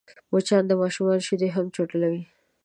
مچان 0.31 0.63
د 0.67 0.71
ماشوم 0.81 1.07
شیدې 1.27 1.49
هم 1.55 1.65
چټلوي 1.75 2.23